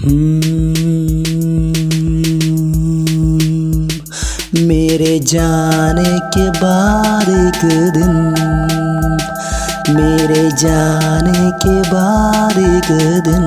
[0.00, 0.40] हम्म,
[4.68, 7.60] मेरे जाने के बाद एक
[7.96, 8.14] दिन
[9.96, 12.88] मेरे जाने के बाद एक
[13.26, 13.44] दिन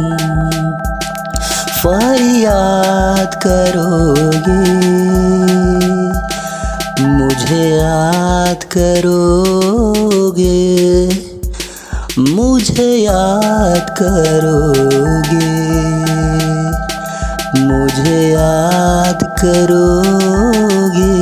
[1.83, 4.61] फरियाद करोगे
[7.07, 10.53] मुझे याद करोगे
[12.31, 15.82] मुझे याद करोगे।
[17.57, 21.15] मुझे याद करोगे।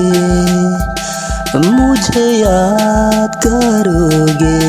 [1.56, 4.60] मुझे याद करोगे।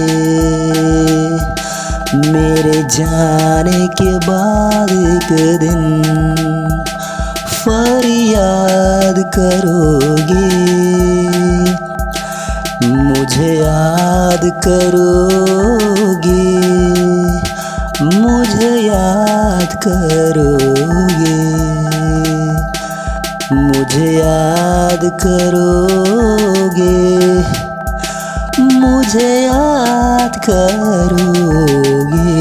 [2.33, 5.29] मेरे जाने के बाद एक
[5.61, 5.80] दिन
[7.47, 10.48] फरियाद करोगे।
[12.87, 16.45] मुझे याद करोगे।
[18.03, 21.12] मुझे याद करोगे।
[23.53, 26.91] मुझे याद करोगे।
[28.62, 32.33] मुझे याद करोगे।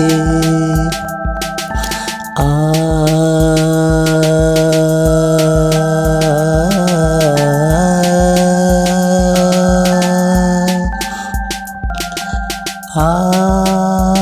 [12.94, 14.21] क्या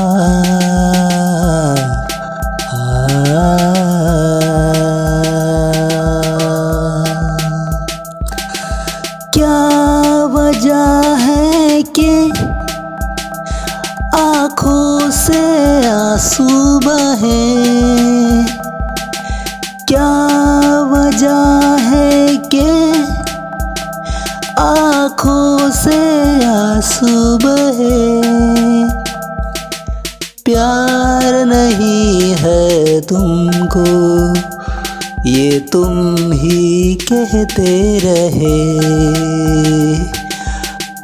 [11.98, 12.30] कि
[14.20, 15.40] आँखों से
[15.86, 16.46] आँसू
[16.84, 17.40] बहे।
[19.84, 20.10] क्या
[20.82, 22.92] वजह है के
[24.62, 25.98] आँखों से
[26.44, 28.20] आँसू बहे?
[30.44, 33.84] प्यार नहीं है तुमको,
[35.28, 38.60] ये तुम ही कहते रहे।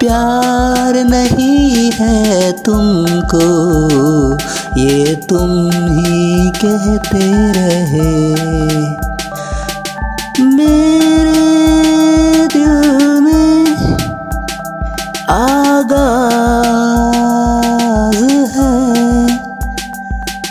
[0.07, 3.47] प्यार नहीं है तुमको,
[4.81, 5.51] ये तुम
[5.87, 7.23] ही कहते
[7.57, 8.13] रहे।
[10.53, 11.43] मेरे
[12.55, 12.77] दिल
[13.21, 13.59] में
[15.31, 15.75] आगाज़
[18.55, 18.77] है,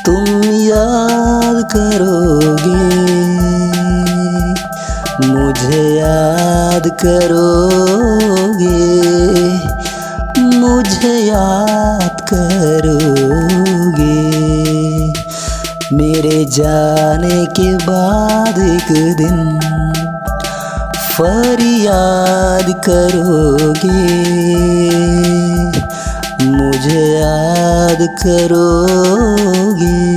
[0.05, 0.25] तुम
[0.63, 2.44] याद करोगे
[5.55, 8.77] मुझे याद करोगे,
[10.57, 14.17] मुझे याद करोगे।
[15.95, 19.59] मेरे जाने के बाद एक दिन
[21.11, 24.03] फरियाद करोगे।
[26.45, 30.14] मुझे याद करोगे।